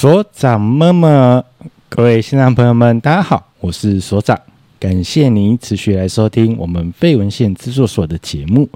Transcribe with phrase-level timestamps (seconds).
[0.00, 1.44] 所长么么，
[1.88, 4.40] 各位新浪朋友们，大家好，我是所长，
[4.78, 8.68] 感谢您持续来收听我们废文献制作所的节目。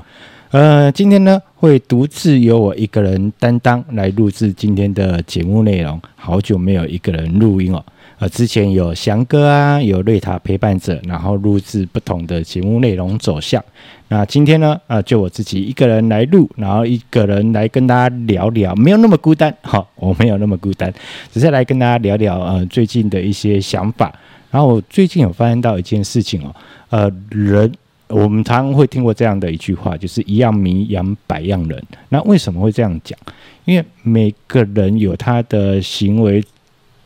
[0.50, 7.84] 呃，今天呢，会独自由我一个人担当来录制今天的节目内容，好久没有一个人录音哦。
[8.22, 13.60] 呃，之前有翔哥啊，有瑞塔陪伴着，然后录制不同的节目内容走向。
[14.06, 20.94] 那今天呢，啊、呃，就我自己一个人来录，然后一个人来跟大家聊聊，没有那么孤单，好，我没有那么孤单，
[21.32, 24.14] 只是来跟大家聊聊呃最近的一些想法。
[24.52, 26.54] 然后我最近有发现到一件事情哦，
[26.90, 27.72] 呃，人
[28.06, 31.82] 我们常常会听过这样的一句话，就是一样米养百样人。
[32.08, 33.18] 那为什么会这样讲？
[33.64, 36.40] 因为每个人有他的行为。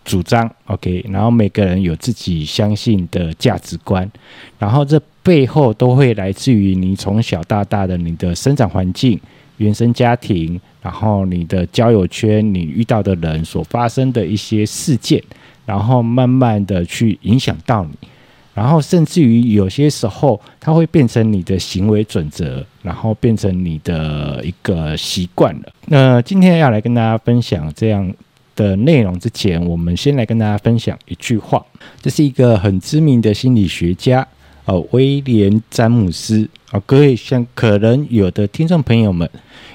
[0.06, 4.10] 主张 OK，然后每个人有自己相信的价值观，
[4.58, 9.20] 然后这背后都会来自于你从小到大的你的生长环境、
[9.56, 15.20] 原生家庭，然后你的交友圈、你遇到的人所发生的一些事件，
[15.66, 18.08] 然后慢慢的去影响到你，
[18.54, 25.72] 然后甚至于有些时候它会变成你的行为准则，然后变成你的一个习惯了。
[25.86, 28.14] 那今天要来跟大家分享这样
[28.56, 31.64] 的内容之前，我们先来跟大家分享一句话。
[32.00, 34.26] 这是一个很知名的心理学家，
[34.64, 36.82] 哦，威廉詹姆斯啊。
[36.86, 39.30] 各位像可能有的听众朋友们，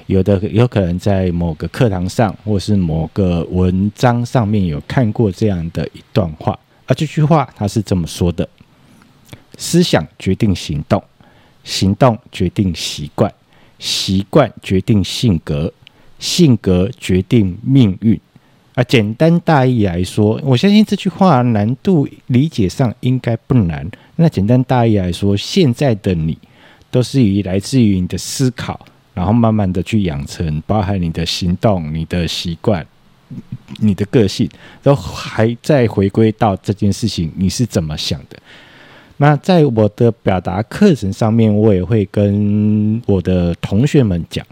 [0.06, 6.58] 有的有可能在某个课堂上，或是某个文章上面有看过这样的一段话。
[6.84, 8.46] 啊这句话他是这么说的：
[9.56, 11.02] 思想决定行动，
[11.62, 13.32] 行动决定习惯，
[13.78, 15.72] 习惯决定性格，
[16.18, 18.20] 性格决定命运。
[18.74, 23.86] 啊，简单大意来说，我相信这句话难度理解上应该不难。
[24.16, 26.38] 那简单大意来说，现在的你
[26.90, 28.80] 都是以来自于你的思考，
[29.12, 32.86] 然后慢慢的去养成，包含你的行动、你的习惯、
[33.80, 34.48] 你的个性，
[34.82, 38.38] 都还在回归到这件事情你是怎么想的。
[39.18, 44.44] 那在我的表达课程上面，我也会跟我的同学们讲。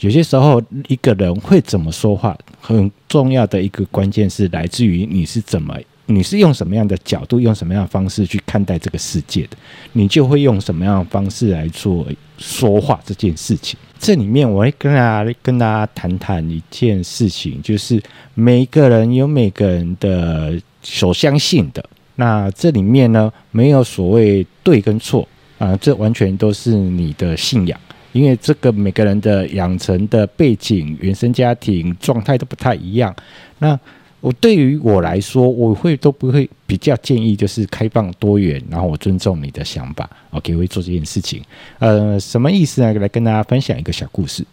[0.00, 9.56] 有些时候，一个人会怎么说话，很重要的一个关键是来自于你是怎么，你是用什么样的角度，用什么样的方式去看待这个世界的，
[9.92, 12.06] 你就会用什么样的方式来做
[12.38, 13.78] 说话这件事情。
[13.98, 18.02] 这里面我会跟大家跟大家谈谈一件事情，就是
[18.32, 21.84] 每个人有每个人的所相信的，
[22.16, 27.78] 那这里面呢，没有所谓对跟错啊，这完全都是你的信仰。
[28.12, 33.14] 因为这个每个人的养成的背景、原生家庭状态都不太一样。
[33.58, 33.78] 那
[34.20, 41.42] 我对于我来说，我会都不会比较建议就是开放多元，然后我尊重你的想法，OK，我会做这件事情。
[41.80, 42.94] 呃，什么意思呢？
[42.94, 44.46] 来跟大家分享一个小故事。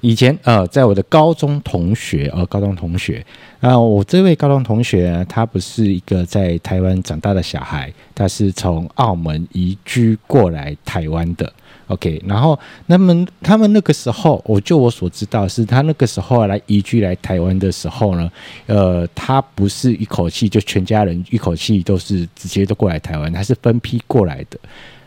[0.00, 3.24] 以前呃，在我的高中同学，呃，高中同学，
[3.60, 11.52] 啊，我这位高中同学呢，他不是一个在台湾长大的小孩，他是从澳门移居过来台湾的。
[11.88, 18.30] OK，然后那么他们那个时候，我就我所知道是他那个时候来移居来台湾的时候呢，
[18.66, 24.58] 呃，他不是一口气就全家人一口气都是直接都过来台湾，他是分批过来的。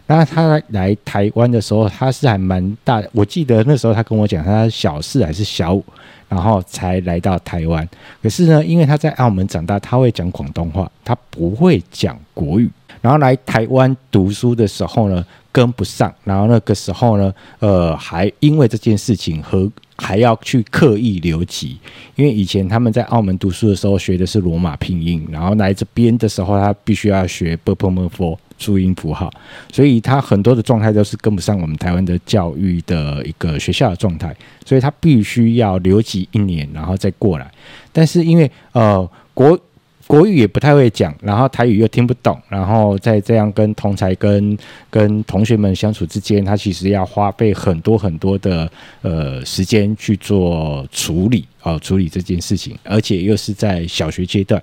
[0.09, 5.83] 那他来台湾的时候，他是还蛮大，我记得那时候他跟我讲，他小四还是小五，
[6.29, 7.85] 然后才来到台湾。
[8.23, 12.69] 可是呢，因为他在澳门长大，他会讲广东话，他不会讲国语。
[13.01, 16.13] 然后来台湾读书的时候呢，跟不上。
[16.23, 21.77] 然后那个时候呢，呃，还因为这件事情和还要去刻意留级，
[22.15, 29.31] 因为以前他们在澳门读书的时候学的是罗马拼音，然后来这边的时候他必须要学 burpumurfo 注音符号，
[29.71, 34.35] 所以他很多的状态都是跟不上我们台湾的教育的一个学校的状态，
[34.65, 37.51] 所以他必须要留级一年，然后再过来。
[37.91, 39.59] 但是因为呃国。
[40.07, 44.57] 国语也不太会讲，然后台语又听不懂，然后在这样跟同才、跟
[44.89, 48.71] 跟同学们相处之间，他其实要花费很多很多的
[49.01, 54.61] 呃时间去做处理哦，处理这件事情，而且又是在小学阶段。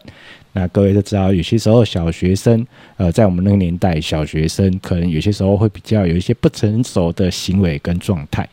[0.55, 2.67] 那各位都知道，有些时候小学生
[2.97, 8.49] 呃，在我们那个年代，小学生可能有些时候会比较有一些不成熟的行为跟状态。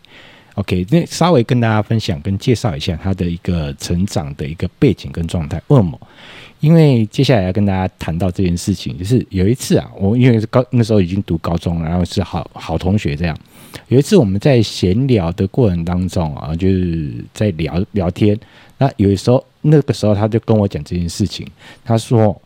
[0.56, 5.62] OK，那稍微跟大家分享跟介绍一下他的一个成长的一个背景跟状态。
[5.68, 6.00] 为什么？
[6.60, 13.36] 因为接下来要跟大家谈到这件事情，就是有一次啊，我因为是高那时候已经读高中了，然后是好好同学这样。
[13.88, 18.38] 有一次我们在闲聊的过程当中啊，就是在聊聊天。
[18.78, 21.48] 那有的时候那个时候他就跟我讲这件事情，
[21.84, 22.40] 他说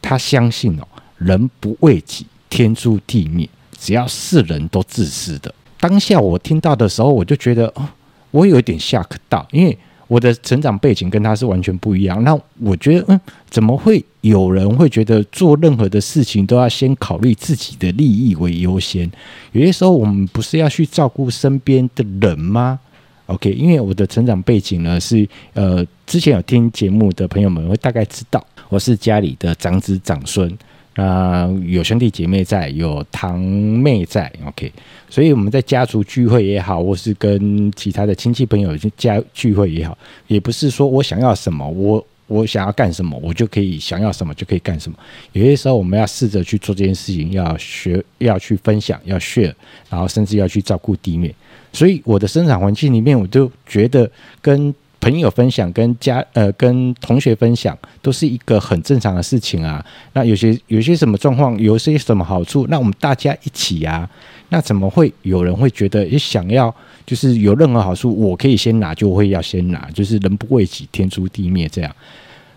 [0.00, 0.86] 他相信哦，
[1.18, 3.46] 人不为己，天诛地灭，
[3.78, 5.52] 只要是人都自私的。
[5.82, 7.82] 当下我听到的时候，我就觉得哦，
[8.30, 9.76] 我有一点吓到，因为
[10.06, 12.22] 我的成长背景跟他是完全不一样。
[12.22, 13.20] 那我觉得，嗯，
[13.50, 19.10] 怎么会有人会觉得做任何的事情都要先考虑自己的利益为优先？
[19.50, 22.78] 有些时候，我们不是要去照顾身边的人吗
[23.26, 30.56] ？OK，因为我的成长背景呢是，呃，之前有听节目的朋友们会大概知道，我是家里的长子长孙。
[30.94, 34.70] 啊、有兄弟姐妹在，有堂妹在，OK，
[35.08, 39.96] 所以我们在家族聚会也好，或是跟其他的亲戚朋友家聚会也好，
[40.26, 44.98] 也不是说我想要什么，我我想要干什么，我就可以想要什么就可以干什么。
[45.32, 49.54] 有些时候我们要试着去做这件事情，要学，要去分享，要 share，
[49.88, 51.34] 然后甚至要去照顾弟妹。
[51.72, 54.10] 所以我的生长环境里面，我就觉得
[54.42, 54.74] 跟。
[55.02, 59.84] 朋友分享跟家呃跟同学分享都是一个很正常的事情啊。
[60.12, 64.08] 那有些有些什么状况，有些什么好处，那我们大家一起啊。
[64.50, 66.72] 那怎么会有人会觉得也想要
[67.04, 71.92] 就是有任何好处，我可以先拿就会要先拿，就是人不为己，天诛地灭这样。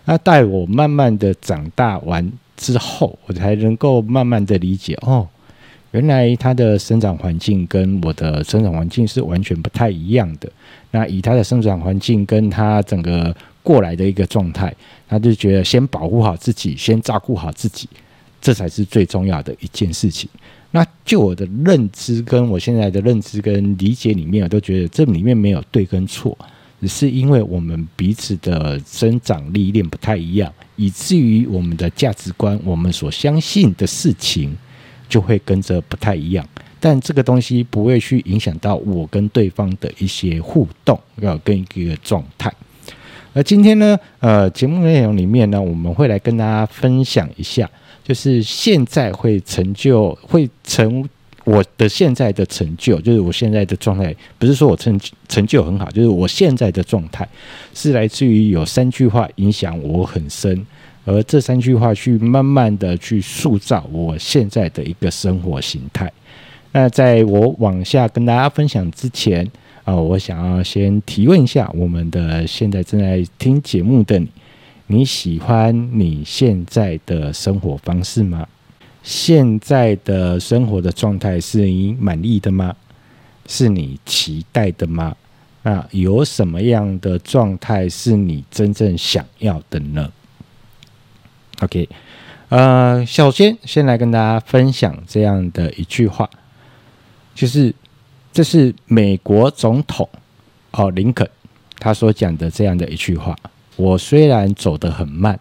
[0.04, 5.26] 那待我慢慢的长大完之后，我才能够慢慢的理解哦。
[5.92, 10.48] 原来他的生长环境跟我的生长环境是完全不太一样的。
[10.96, 14.74] 那以他的生长环境跟他整个过来的一个状态，
[15.06, 17.86] 他就觉得先保护好自己，先照顾好自己，
[18.40, 20.30] 这才是最重要的一件事情。
[20.70, 26.34] 那就我的认知跟我现在的认知跟理解里面，我都觉得这里面没有对跟错，
[26.80, 34.56] 只是因为我们彼此的生长历练不太一样，以至于我们的价值观，我们所相信的事情。
[35.08, 36.44] 就会跟着不太一样，
[36.78, 42.52] 但这个东西不会去影响到我跟对方的一些互动，要跟一个状态。
[43.32, 47.68] 而今天呢，呃，节目内容里面呢，我们会来跟大家分享一下，
[48.02, 51.06] 就是现在会成就，会成
[51.44, 54.98] 我的现在的成就，就是我现在的状态，不是说我成
[55.28, 57.28] 成就很好，就是我现在的状态
[57.74, 60.66] 是来自于有三句话影响我很深。
[61.04, 66.12] 而这三句话去慢慢的去塑造我现在的一个生活形态。
[66.76, 69.50] 那在我往下跟大家分享之前
[69.84, 74.28] 啊，我想要先提问一下我们的现在正在听节目的你，
[74.88, 78.46] 你喜欢你现在的生活方式吗？
[79.02, 82.76] 现在的生活的状态是你满意的吗？
[83.46, 85.16] 是你期待的吗？
[85.62, 90.12] 那有什么样的状态是你真正想要的呢
[91.62, 91.88] ？OK，
[92.50, 96.28] 呃，首先先来跟大家分享这样的一句话，
[97.36, 97.72] 就是
[98.32, 100.08] 这是美国总统
[100.72, 101.28] 哦林肯
[101.78, 103.36] 他所讲的这样的一句话。
[103.76, 105.38] 我虽然走得很慢，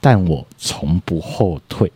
[0.00, 1.90] 但我从不后退。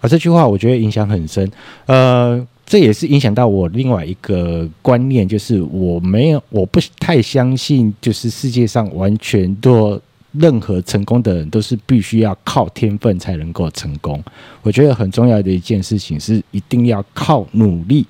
[0.00, 1.50] 而这句话我觉得影响很深，
[1.86, 9.98] 呃，这也是影响到我另外一个观念，就是我没有，我不太相信，就是世界上完全都。
[10.38, 14.22] 任何成功的人都是必须要靠天分才能够成功。
[14.60, 18.06] 我觉得很重要的一件事情是，一定要靠努力，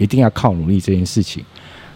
[0.00, 1.44] 一定要靠努力这件事情。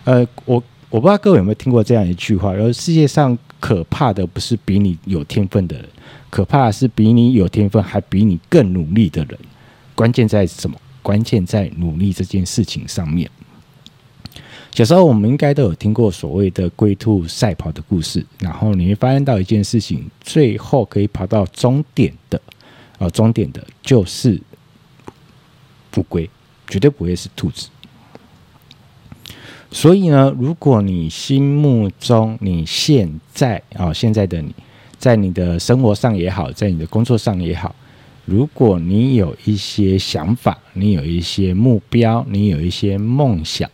[0.05, 5.89] 呃，我我不知道各位有没有听过这样一句话，而世界上可怕的不是比你有天分的人，
[6.31, 9.37] 可怕的是比你有天分还比你更努力的人。
[9.97, 10.77] 关键在什么？
[11.03, 13.31] 关键在努力这件事情上面。
[14.73, 22.41] 小时候我们应该都有听过所谓的龟兔赛跑的故事，然后你会发现到一件事情，最后可以跑到终点的，
[22.99, 24.41] 呃，终点的就是
[25.97, 26.29] 乌龟，
[26.67, 27.69] 绝对不会是兔子。
[29.75, 34.55] 所以呢，如果你心目中你现在啊，现在的你，
[34.99, 37.75] 在你的生活上也好，在你的工作上也好，
[38.25, 43.69] 如果你有一些想法，你有一些目标，你有一些梦想。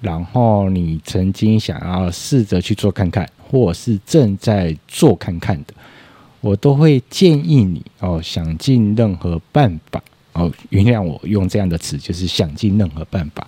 [0.00, 5.74] 然后你曾经想要试着去做看看，或是正在做看看的，
[6.40, 10.00] 我都会建议你哦，想尽任何办法
[10.32, 13.44] 哦，原谅我用这样的词，就是想尽任何办法，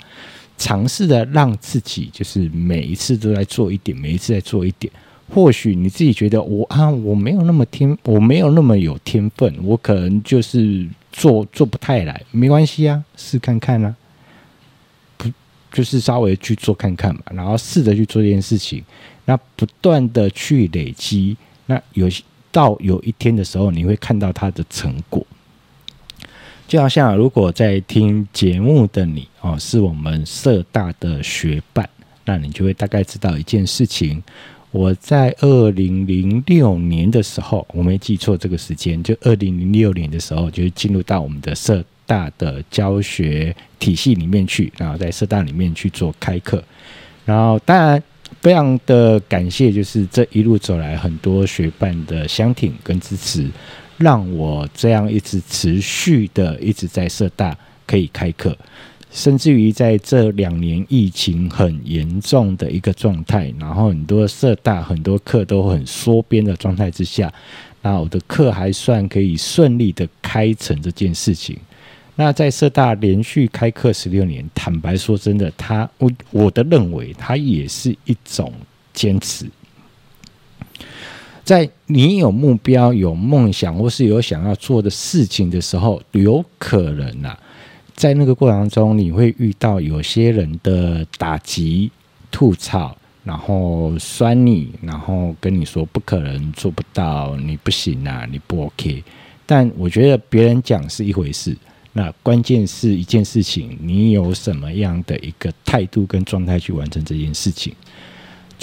[0.57, 4.93] 尝试的让自己就是每一次都在做一点，每一次在做一点。
[5.35, 13.97] 或许你自己觉得我啊，我没有那么天，我没有那么有天分，我可能就是做做不太来，没关系啊，试看看啊。
[15.17, 15.31] 不
[15.73, 18.85] 就是稍微去做看看嘛，然后试着去做这件事情，
[19.25, 22.07] 那不断的去累积，那有
[22.51, 25.27] 到有一天的时候，你会看到它的成果。
[26.73, 31.87] 就好像如果在听节目的你哦，是我们社大的学伴，
[32.25, 34.23] 那你就会大概知道一件事情。
[34.71, 41.85] 我在二零零六年的时候，我没记错这个时间，就二零零六年的时候，就进入到我们的社。
[42.05, 46.63] 大的教学体系里面去，然后在社大里面去做开课，
[47.25, 48.03] 然后当然
[48.41, 53.49] 非常的感谢，就是这一路走来很多学伴的相挺跟支持，
[54.03, 57.57] 让我这样一直持续的一直在社大
[57.87, 58.57] 可以开课，
[59.11, 67.33] 甚至于在这两年疫情很严重的一个状态，然后很多社大很多课都很缩编的状态之下，
[67.83, 71.57] 那我的课还算可以顺利的开成这件事情。
[72.15, 78.53] 那在社大连续开课十六年，坦白说真的，他我我的认为，他也是一种
[78.93, 79.47] 坚持。
[81.45, 87.39] 在你有目标、有梦想或是有想要做的事情的时候，有可能啊，
[87.95, 91.91] 在那个过程中，你会遇到有些人的打击、
[92.31, 99.03] 吐槽，然后酸你，然后跟你说不可能做不到，你不行啊，你不 OK。
[99.45, 101.57] 但我觉得别人讲是一回事。
[101.93, 107.75] 那关键是一件事情，你有什么样的一个态度跟状态去完成这件事情？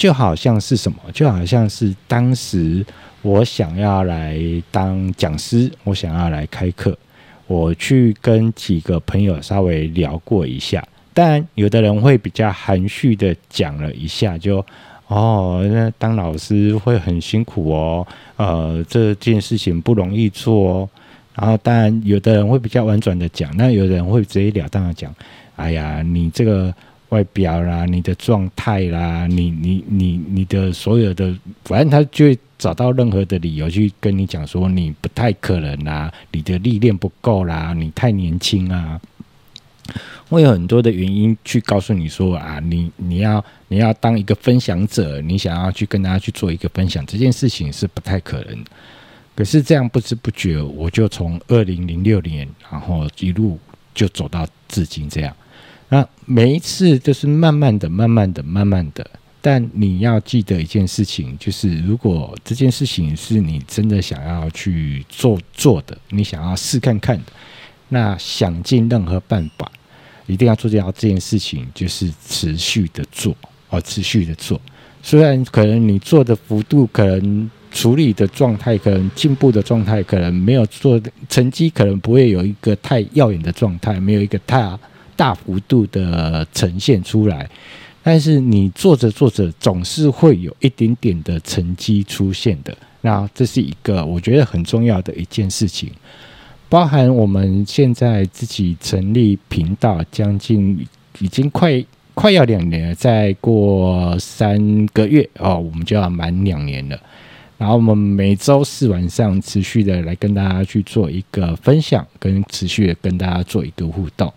[0.00, 0.98] 就好像是什么？
[1.12, 2.82] 就好像是当时
[3.20, 4.40] 我想要来
[4.70, 6.96] 当讲师，我想要来开课，
[7.46, 10.82] 我去跟几个朋友稍微聊过一下。
[11.12, 14.64] 当然，有的人会比较含蓄的讲了一下，就
[15.08, 18.06] 哦，那当老师会很辛苦哦，
[18.38, 20.88] 呃，这件事情不容易做哦。
[21.34, 25.14] 然后，当然，有的人会比较婉转的讲，那有的人会直截了当的讲
[25.56, 26.74] ：“哎呀，你这个
[27.10, 31.32] 外表啦，你的状态啦，你你你你的所有的，
[31.64, 39.00] 反正他就会找到任何的理由去跟你讲说你不太可能啦，你的历练不够啦，你太年轻啊，
[40.28, 48.64] 会有很多的原因去告诉你说啊，你你要你要当一个分享者，你想要去跟大家去做一个分享，这件事情是不太可能。”
[49.32, 53.58] 可是这样不知不觉，我就从二零零六年，然后一路
[53.94, 55.34] 就走到至今这样。
[55.90, 59.06] 那每一次都是慢慢的、慢慢的、慢慢的。
[59.42, 67.32] 但你要记得一件事情，就是如果这件事情是你真的想要去做做的，你想要试看看的，
[67.90, 69.70] 那想尽任何办法，
[70.26, 73.36] 一定要做掉这件事情，就是持续的做
[73.68, 74.60] 哦，持续的做。
[75.02, 77.50] 虽然可能你做的幅度可能。
[77.72, 84.60] 处理的状态可能进步的状态可能没有做成绩，可能不会有一个太耀眼的状态，没有一个太
[85.20, 87.46] 大幅度的呈现出来。
[88.02, 92.74] 但是你做着做着，总是会有一点点的成绩出现的。
[93.02, 95.90] 那这是一个我觉得很重要的一件事情，
[96.70, 100.86] 包含我们现在自己成立频道，将近
[101.18, 101.84] 已经快
[102.14, 106.98] 快要两年了，再过三个月哦，我们就要满两年了。
[107.58, 114.32] 然后我们每周四晚上持续的来跟大家去做一个分享，跟持续的跟大家做一个互动。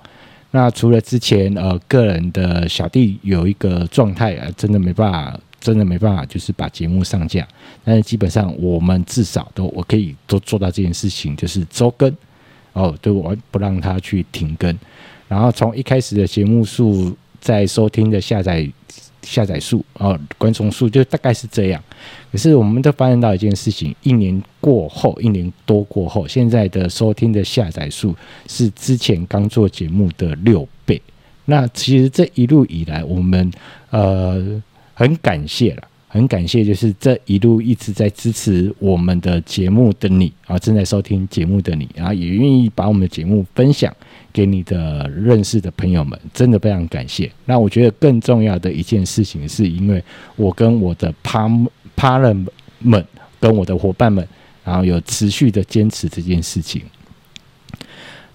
[0.55, 7.47] 那除了之前呃个人的小弟有一个状态啊，真的没办法，真的没办法，就是把节目上架。
[7.83, 12.15] 但是基本上我们至少都我可以都做到这件事情，就是周更
[12.73, 14.77] 哦，对我不让他去停更。
[15.27, 18.71] 然后从一开始的节目数在收听的下载。
[19.23, 21.83] 下载数啊，观众数就大概是这样。
[22.31, 28.15] 可是我们都发现到一件事情：一年过后，一年多过后，现在的收听的下载数
[28.47, 31.01] 是之前刚做节目的六倍。
[31.45, 33.51] 那其实这一路以来，我们
[33.89, 34.61] 呃
[34.93, 35.83] 很感谢了。
[36.13, 43.91] 很感谢，就是这一路一直在支持我们的节目的你啊，正在收听节目的你，然后也愿意把我们的节目分享
[44.31, 47.31] 给你的认识的朋友们，真的非常感谢。
[47.45, 50.03] 那我觉得更重要的一件事情，是因为
[50.35, 51.49] 我跟我的 par
[52.77, 53.03] 们，
[53.39, 54.27] 跟我的伙伴们，
[54.63, 56.83] 然后有持续的坚持这件事情。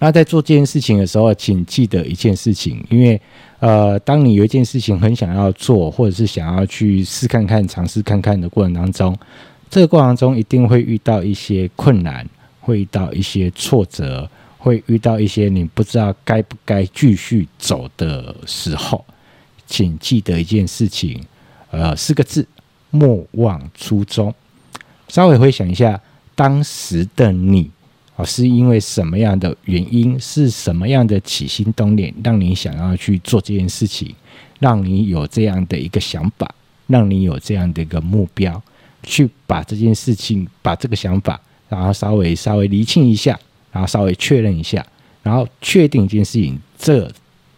[0.00, 3.20] 那在做这件事情的时候，请记得一件事情，因为。
[3.60, 9.18] 呃，当你有一件事情很想要做，或者是想要去试看看、尝试看看的过程当中，
[9.68, 12.24] 这个过程中一定会遇到一些困难，
[12.60, 19.04] 会遇到一些挫折，会遇到一些你不知道该不该继续走的时候，
[19.66, 21.20] 请记得一件事情，
[21.72, 22.46] 呃，四个字：
[22.90, 24.32] 莫忘初衷。
[25.08, 26.00] 稍微回想一下，
[26.36, 27.70] 当时的你。
[28.18, 30.18] 哦，是因为什么样的原因？
[30.18, 34.12] 是什么样的起心动念，让你想要去做这件事情？
[34.58, 36.52] 让你有这样的一个想法，
[36.88, 38.60] 让你有这样的一个目标，
[39.04, 43.38] 去把这件事情，把这个想法，然后稍微稍微厘清一下，
[43.70, 44.84] 然后稍微确认一下，
[45.22, 46.58] 然后确定一件事情。
[46.76, 47.08] 这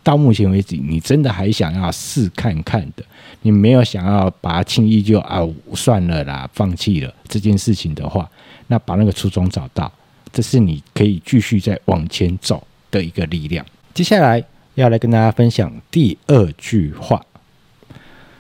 [0.03, 3.03] 到目前为止，你真的还想要试看看的，
[3.41, 5.41] 你没有想要把它轻易就啊
[5.75, 8.31] 算了啦，放弃了这件事情的话，
[8.67, 9.91] 那把那个初衷找到。
[10.33, 13.65] 这是你可以继续再往前走的一个力量。
[13.93, 14.43] 接下来
[14.75, 17.25] 要来跟大家分享第二句话。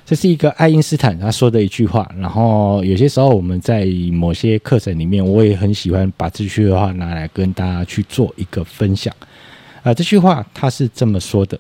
[0.07, 2.11] 这是一个爱因斯坦他说的一句话。
[2.19, 9.15] 然后有些时候我们在某些课程里面，我也很喜欢把这句话拿来跟大家去做一个分享。
[9.83, 11.59] 啊、这句话他是这么说的：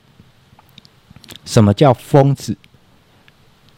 [1.44, 2.56] 什么叫疯子？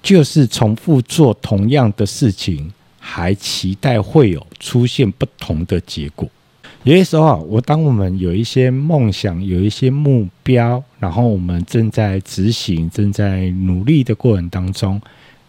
[0.02, 6.28] 就是重复做同样的事情，还期待会有出现不同的结果。
[6.84, 15.00] 有些时候啊，我当我们有一些梦想、有一些目标，然后我们正在执行、正在努力的过程当中，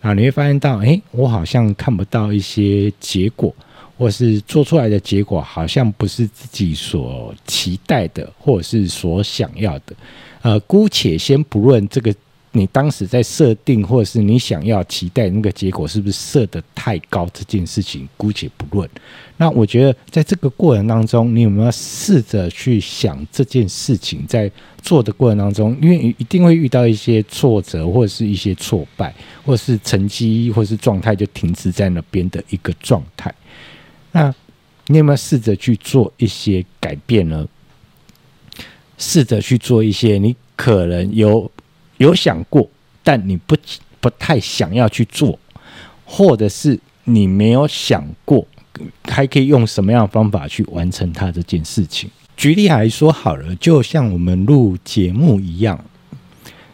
[0.02, 3.52] 啊，你会发现到，哎，我好像看不到一些结果，
[3.98, 9.96] 或是做出来的结果好像不是自己所期待的，或者是所想要的。
[10.44, 12.14] 呃，姑且先不论这个。
[12.56, 17.28] 你当时在设定，或者是你想要期待那个结果，是不是设得太高？
[17.34, 18.88] 这件事情姑且不论。
[19.38, 24.24] 那我觉得，在这个过程当中，你有没有试着去想这件事情？
[24.28, 24.50] 在
[24.84, 29.12] 做的过程当中，因为一定会遇到一些挫折，或者是一些挫败，
[29.44, 33.34] 或者是成绩，或是状态就停滞在那边的一个状态。
[34.12, 34.32] 那
[34.86, 37.48] 你有没有试着去做一些改变呢？
[39.00, 41.52] 试着去做一些你可能有。
[42.04, 42.70] 有想过，
[43.04, 43.56] 但你不
[44.00, 45.40] 不太想要去做，
[46.06, 48.46] 或者是你没有想过，
[49.04, 52.10] 还可以用什么样的方法去完成它这件事情？
[52.36, 55.80] 举例来说好了，就像我们录节目一样，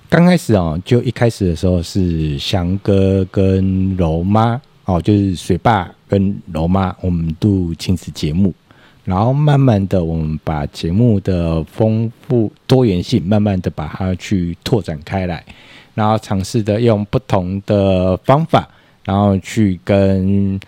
[0.10, 8.54] 刚开始哦，就一开始的时候是翔哥跟柔妈哦，就是水爸跟柔妈，我们录亲子节目。
[9.10, 15.44] 然后慢慢的，我们把节目的丰富多元性，慢慢的把它去拓展开来，
[15.96, 18.70] 然后尝试的用不同的方法，
[19.04, 20.60] 然后去跟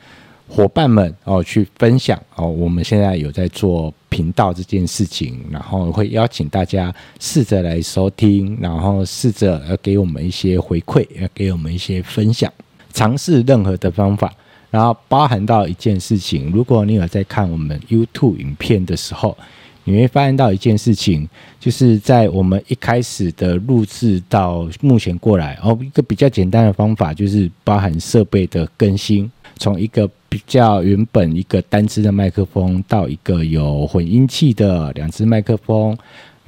[0.48, 12.52] 伙伴们哦去分享哦，我们现在有在做频道这件事情，然后会邀请大家试着来收听，然后试着要给我们一些回馈，要给我们一些分享，
[12.92, 14.34] 尝试任何的方法。
[14.72, 19.38] 然后包含到一件事情，如果你有在看我们 YouTube 影片的时候，
[19.84, 21.28] 你会发现到一件事情，
[21.60, 35.98] 就是在我们一开始的录制到目前过来，哦，一个比较简单的方法就是包含设备的更新，从一个比较原本一个单支的麦克风到一个有混音器的两支麦克风。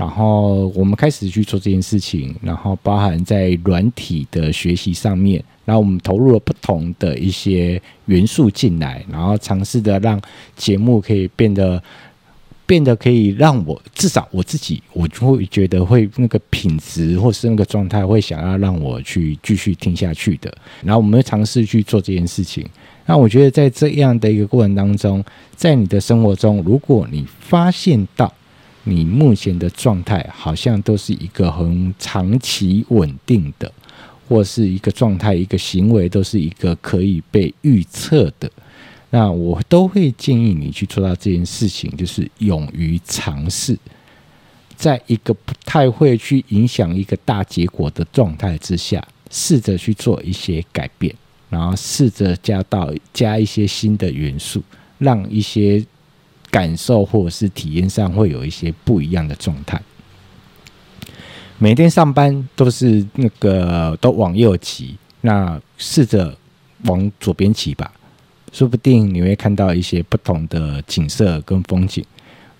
[0.04, 10.22] 然后我们开始去做这件事情，然后包含在软体的学习上面，然后我们投入了不同的一些元素进来，然后尝试的让
[10.58, 11.82] 节目可以变得
[12.66, 20.54] 变得可以让我至少我自己我就会觉得会那个品质或是那个状态会想要让我去继续听下去的。
[20.84, 22.68] 然后我们尝试去做这件事情。
[23.06, 25.24] 那我觉得在这样的一个过程当中，
[25.56, 28.30] 在你的生活中，如果你发现到。
[28.86, 33.72] 你目前的状态好像都是一个很长期稳定的，
[34.28, 38.52] 或是一个状态、一个行为都是一个可以被预测的。
[39.10, 43.78] 那我都会建议你去做到这件事情，就是勇于尝试，
[44.76, 51.16] 在一个不太会去影响一个大结果的状态之下，试着去做一些改变，
[51.50, 54.62] 然后试着加到加一些新的元素，
[54.98, 55.82] 让一些。
[56.54, 59.82] 感受或者是体验上会有一些不一样的状态。
[61.58, 66.38] 每天上班都是那个都往右骑，那试着
[66.84, 67.92] 往左边骑吧，
[68.52, 72.06] 说不定你会看到一些不同的景色跟风景。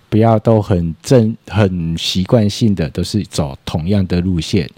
[0.08, 4.68] 不要都很正很习惯性的都是走同样的路线，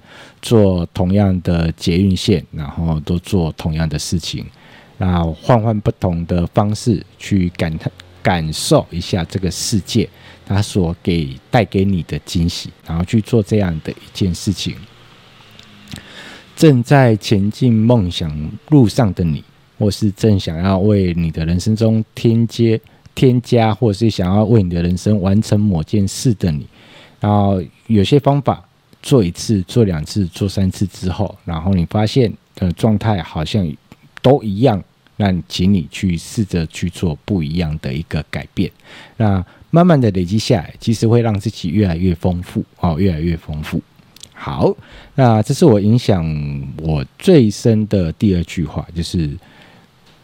[0.42, 4.44] 做同样的捷运线，然后都做同样的事情。
[4.98, 7.90] 那换换不同的方式去感叹。
[8.26, 10.08] 感受一下这个世界，
[10.44, 14.74] 它所给带给你的惊喜，然后去做这样的一件事情。
[16.56, 19.44] 正在前进梦想路上的你，
[19.78, 22.80] 或是正想要为你的人生中添接
[23.14, 26.66] 添加，或是想要为你的人生完成某件事的你，
[27.20, 28.60] 然后有些方法
[29.00, 33.64] 做一次、做两次、做三次之后，然后你发现的状态好像
[34.20, 34.82] 都一样。
[35.16, 38.70] 那请你去试着去做不一样的一个改变，
[39.16, 43.80] 那慢慢的累积下来，其实会让自己越来越丰富哦，越来越丰富。
[44.32, 44.74] 好，
[45.14, 46.22] 那这是我影响
[46.82, 49.30] 我最深的第二句话，就是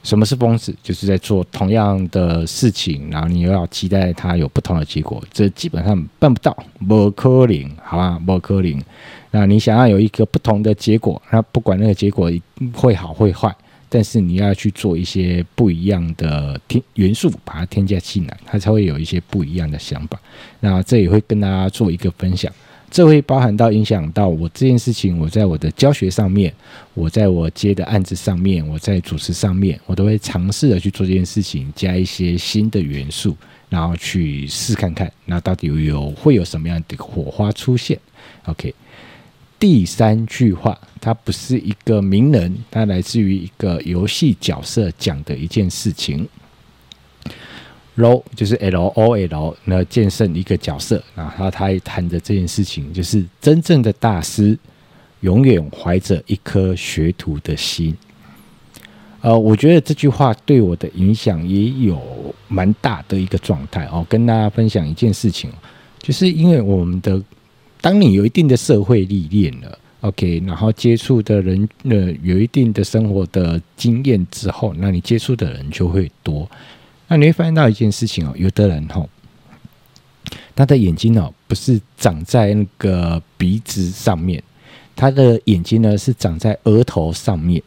[0.03, 0.75] 什么是疯子？
[0.83, 6.55] 就是在做同样的事情，然后你又要期待它有不同的结果，这基本上办不到，
[6.87, 8.83] 不可能，好吧，不可能。
[9.31, 12.31] 那你想要有一个不同的结果，那不管那个结果
[12.75, 13.55] 会好会坏。
[13.95, 20.19] 但是你要去做一些不一样的添元素，把它添加进来，它才会有一些不一样的想法。
[20.61, 22.51] 那这也会跟大家做一个分享。
[22.91, 26.51] 这会包含到影响到我这件事情，我在我的教学上面，
[26.95, 33.37] 我在我接的案子上面，我在主持上面，我都会尝试的去做这件事情，加一些新的元素，
[33.69, 37.99] 然后去试看看，那到底有，有会有什么样的火花出现
[38.47, 38.75] ？OK。
[39.63, 46.29] 第三句话，它不是一个名人，它来自于一个游戏角色讲的一件事情。
[47.95, 54.59] LO 就是 L O L，那剑圣一个角色，然后他也谈的这件事情，就是真正的大师
[55.21, 57.97] 永远怀着一颗学徒的心。
[59.21, 64.05] 呃，我觉得这句话对我的影响也有蛮大的一个状态哦。
[64.09, 65.53] 跟大家分享一件事情，
[66.01, 67.23] 就是因为我们的。
[67.83, 76.49] 当你有一定的社会历练了，OK，然后接触的人呃有一定的生活的经验之后，那你接触的人就会多。
[77.09, 79.11] 那你会发现到一件事情哦，有的人吼，
[80.55, 84.43] 他的眼睛哦不是长在那个鼻子上面，
[84.97, 87.63] 他的眼睛呢是长在额头上面。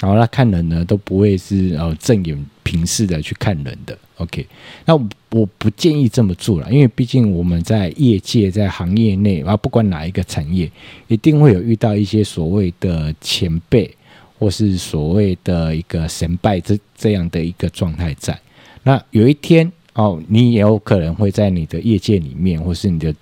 [0.00, 3.98] 然后他看人呢，都不会是呃正眼平视的去看人的。
[4.18, 4.46] OK，
[4.84, 4.94] 那
[5.30, 10.70] 我不建议这么做了，因为毕竟我们在业界、在行业内啊，不管哪一个产业，
[11.06, 13.90] 一定会有遇到一些所谓的前辈，
[14.38, 18.38] 或是所谓的一个神拜这这样的一个状态在。
[18.82, 23.14] 那有一天哦，你也有可能会在你的业界里面，或是你的。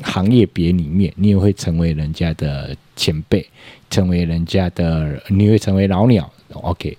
[0.00, 3.44] 行业别里面，你也会成为人家的前辈，
[3.90, 6.32] 成为人家的，你会成为老鸟。
[6.52, 6.96] OK，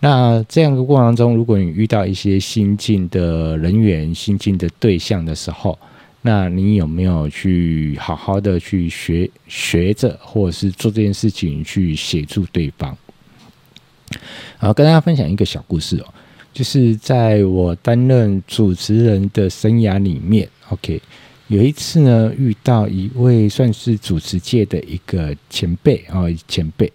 [0.00, 5.78] 那这样的过程中，如果你遇到一些新进的人员、新进的对象的时候，
[6.22, 12.96] 那你有没有去好好的去学学着，或者是做这件事情去协助对方？
[14.56, 16.06] 好，跟大家分享一个小故事哦，
[16.52, 21.00] 就是在我担任主持人的生涯里面，OK。
[21.48, 26.90] 有一次呢，遇到一位算是主持界的一个前辈啊，前辈。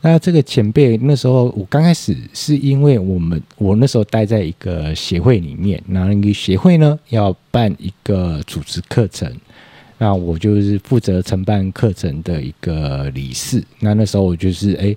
[0.00, 9.30] 那这个前辈那时候我刚开始是因为我们我那时候待在一个协会里面，那那个协会呢要办一个主持课程，
[9.98, 13.62] 那我就是负责承办课程的一个理事。
[13.80, 14.96] 那那时候我就是哎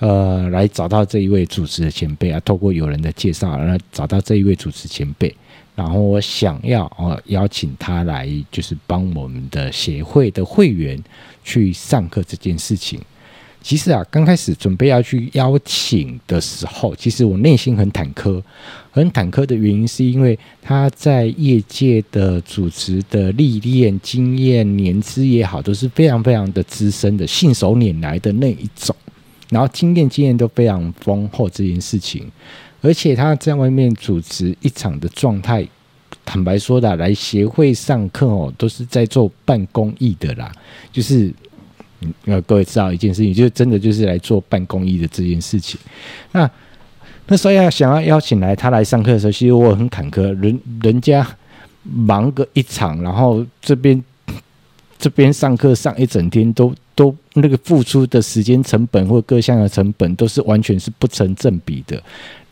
[0.00, 5.34] 呃来找到这一位主持的前辈啊，透过有人的介绍，然后找到这一位主持前辈。
[5.74, 11.02] 然后我想要哦邀请他来，就是帮我们的协会的会员
[11.42, 13.00] 去上课这件事情。
[13.64, 18.42] 其实啊，刚开始准备要去邀请的时候，其实我内心很忐忑，
[18.90, 28.94] 很忐忑的原因是因为他在业界的主持的历练、经验、年资也好，都是非常非常的资深的，信手拈来的那一种，
[29.48, 32.30] 然后经验经验都非常丰厚这件事情。
[32.82, 35.66] 而且他在外面主持一场的状态，
[36.22, 40.52] 坦白说的，来协会上课哦，都是在做办公益的啦。
[40.92, 41.32] 就是，
[42.24, 45.78] 呃，各位知道一件事情，就是真的就是来做办公益的这件事情。
[46.32, 46.50] 那
[47.26, 51.26] 那时候要想要邀请来他来上课的时候，其实我很坎坷，人人家
[51.82, 54.02] 忙个一场，然后这边
[54.98, 56.74] 这边上课上一整天都。
[56.96, 62.00] 都那个付出的时间成本或各项的成本都是完全是不成正比的，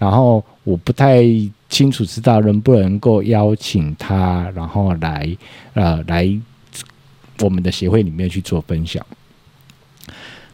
[0.01, 1.23] 然后我不太
[1.69, 5.37] 清楚知道能不能够邀请他，然后来
[5.75, 6.29] 呃来
[7.39, 9.07] 我们的协会里面去做分享。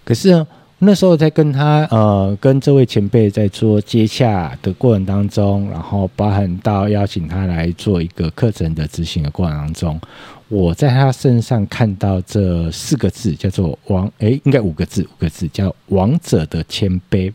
[0.08, 0.46] 可是，
[0.78, 10.00] 那时候在跟他呃跟这位前辈在做接洽的过程当中，然后包含到邀请他来做一个课程的执行的过程当中。
[10.48, 17.30] 我在他身上看到这四个字，叫做“王”，哎，应该五个字，五个字叫“王者的谦卑”。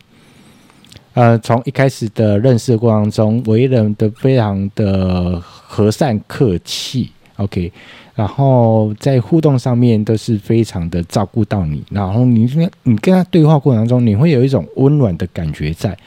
[1.13, 7.71] 呃，从一开始的认识的过程中，为人的非常的和善客气，OK，
[8.15, 12.49] 然后在互动上面都是非常的照顾到你，然后你
[12.83, 15.97] 你跟他对话过程当中，你会有一种温暖的感觉在。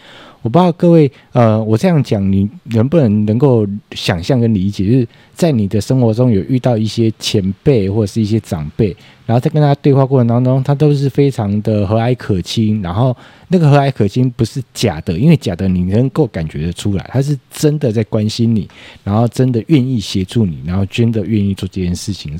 [0.46, 4.86] 我不知道各位，呃，我这样讲，你能不能能够想象跟理解？
[4.86, 13.16] 就是在你的生活中有遇到一些前辈或者是一些长辈，然后在跟他对话过程当中，他都是非常的和蔼可亲，然后
[13.48, 18.68] 那个和蔼可亲不是假的，因为假的你能够感觉得出来，他是真的在关心你，
[19.02, 22.38] 然后真的愿意协助你，然后真的愿意做这件事情。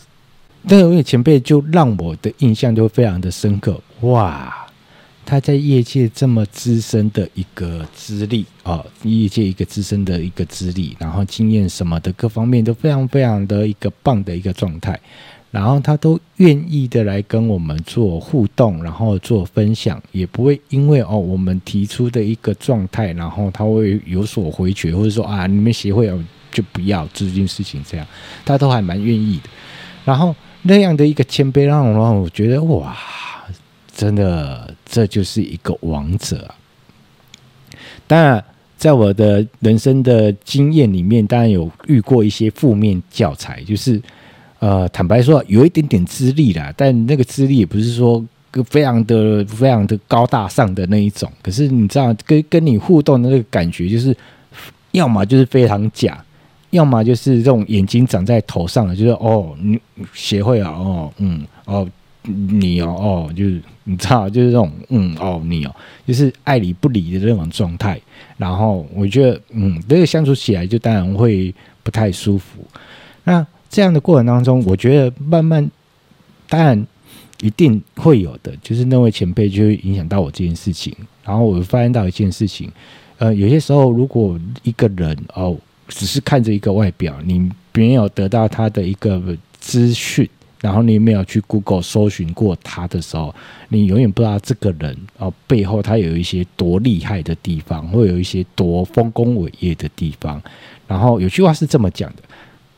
[0.62, 4.62] 那个位前辈就让我的印象就非常的深刻，哇！
[5.26, 14.98] 他在业界这么资深的一个资历啊，业界一个资深的一个资历，然后经验什么的各方面都非常非常的一个棒的一个状态，
[15.50, 28.06] 然后他都愿意的来跟我们做互动，然后做分享，也不会因为哦我们提出的一个状态，然后他会有所回绝，或者说啊你们协会哦就不要这件事情这样，
[28.44, 29.50] 他都还蛮愿意的，
[30.04, 30.34] 然后。
[30.68, 32.96] 那样的一个谦卑，让我让我觉得哇，
[33.96, 36.54] 真的这就是一个王者！
[38.06, 38.44] 当然，
[38.76, 44.00] 在我的人生的经验里面，当然有遇过一些负面教材，就是
[44.58, 48.22] 呃，坦白说，有一点点资历啦，但那个资历也不是说
[48.66, 51.32] 非常的、非常的高大上的那一种。
[51.42, 54.14] 可是你知道，跟跟你互动的那个感觉，就是
[54.92, 56.22] 要么就是非常假，
[56.68, 59.80] 要么就是这种眼睛长在头上的，就是哦，你
[60.12, 61.88] 协会啊，哦，嗯，哦。
[62.26, 65.74] 你哦哦，就是你知道，就是这种嗯哦你哦，
[66.06, 68.00] 就是爱理不理的那种状态。
[68.36, 72.60] 然后我觉得嗯，这个相处起来就当然会不太舒服。
[73.24, 75.70] 那这样的过程当中，我觉得慢慢
[76.48, 76.86] 当然
[77.40, 80.94] 一定会有的，就是那位前辈就会影响到我这件事情。
[81.24, 82.70] 然后我发现到一件事情，
[83.18, 85.56] 呃，有些时候如果一个人哦
[85.88, 89.20] 只是看着一个外表，你没有得到他的一个
[89.58, 90.28] 资讯。
[90.66, 93.32] 然后你没有去 Google 搜寻过他的时候，
[93.68, 100.42] 你永远不知道这个人哦背后他有一些多厉害的地方，会有一些多丰功伟业的地方。
[100.88, 102.22] 然后有句话是这么讲的：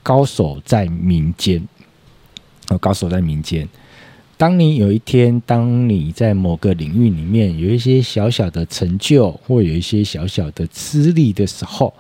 [0.03, 1.67] 高手在民间，
[2.69, 3.67] 哦，高手在民间。
[4.37, 11.95] 当你有一天，当你在某个领域里面有一些小小的成就，或有一些小小的资历的时候。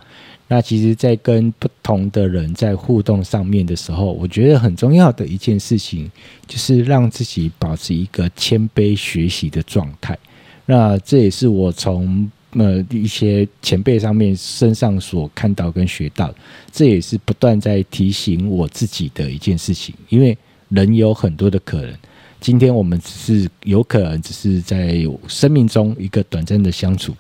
[0.50, 6.11] 那其实，在跟不同的人在互动上面的时候，我觉得很重要的一件事情，
[6.46, 10.18] 就是让自己保持一个谦卑学习的状态。
[10.64, 16.34] 那这也是我从呃一些前辈上面身上所看到跟学到，
[16.72, 19.94] 这也是不断在提醒我自己的一件事情。
[20.08, 20.37] 因为
[20.70, 21.94] 人有很多的可能，
[22.40, 27.14] 今天我们只是有可能只是在生命中一个短暂的相处。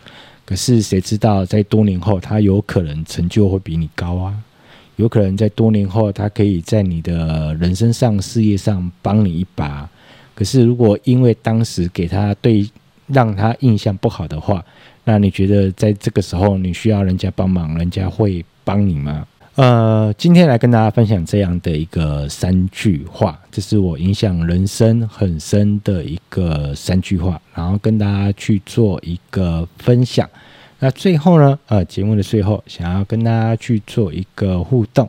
[0.48, 4.34] 可是谁知道，在多年后，他有可能成就会比你高啊！
[4.96, 9.86] 有可能在多年后，他可以在你的人生上、事业上帮你一把。
[10.34, 12.66] 可是，如果因为当时给他对
[13.08, 14.64] 让他印象不好的话，
[15.04, 19.26] 那你觉得在这个时候你需要人家帮忙，人家会帮你吗？
[19.58, 30.30] 呃，今天来跟大家分享这样的一个三句话，这是我影响人生很深的一个三句话，然后跟大家去做一个分享。
[30.78, 35.08] 那最后呢，呃，节目的最后，想要跟大家去做一个互动。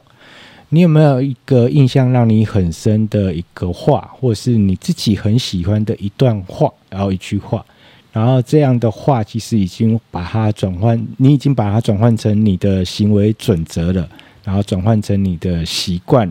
[0.70, 7.64] 你有没有一个印象让你很深的一个话，或是你自己很喜欢的一段话，然后一句话，
[8.12, 14.10] 然后这样的话，其实已经把它转换，你已经把它转换成你的行为准则了。
[14.50, 16.28] 然后转换成你的习惯，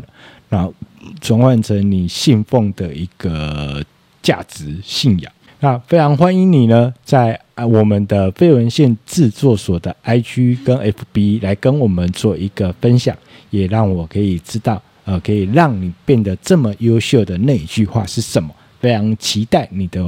[0.49, 0.75] 然后
[1.21, 3.81] 转换成你信奉的一个
[4.21, 5.33] 价值信仰。
[5.61, 13.17] 那非常欢迎你呢，在我们的废文献制作所的 IG 跟 FB 来跟我们做一个分享，
[13.51, 18.53] 也让我可以知道，呃，可以让你变得这么优秀的那一句话是什么。
[18.81, 20.05] 非常期待你的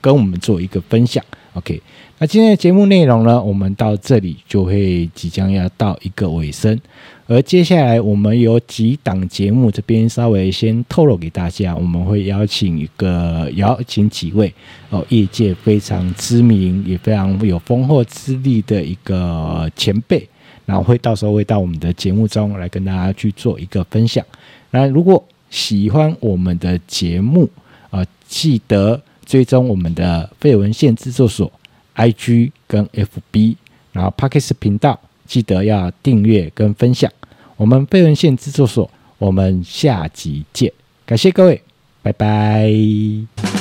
[0.00, 1.22] 跟我们做一个分享。
[1.52, 1.82] OK，
[2.18, 6.80] 那今天的节目内容呢，我们到这里就会即将要到一个尾声。
[7.30, 14.52] 而接下来我们有几档节目，这边稍微先透露给大家，我们会邀请一个邀请几位
[14.88, 20.28] 哦，业界非常知名也非常有丰厚资历的一个前辈，
[20.66, 24.26] 然后会到时候会到我们的节目中来跟大家去做一个分享。
[24.72, 27.48] 那如果喜欢我们的节目
[27.90, 31.52] 啊，记得追踪我们的废文献制作所
[31.94, 33.54] IG 跟 FB，
[33.92, 34.98] 然后 Podcast 频道
[35.30, 37.08] 记得要订阅跟分享。
[37.56, 40.72] 我们飞文线制作所，我们下集见，
[41.06, 41.62] 感谢各位，
[42.02, 43.59] 拜拜。